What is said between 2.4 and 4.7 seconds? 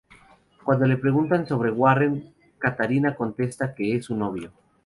Katrina contesta que es su novio.